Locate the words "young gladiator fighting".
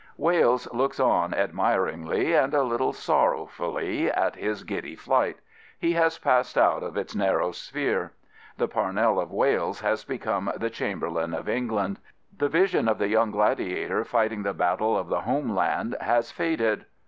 13.09-14.41